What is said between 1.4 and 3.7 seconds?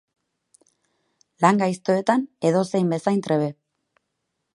Lan gaiztoetan edozein bezain trebe.